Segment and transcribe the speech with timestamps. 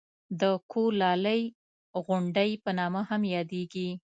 [0.41, 1.41] د کولالۍ
[2.05, 3.89] غونډۍ په نامه هم یادېږي.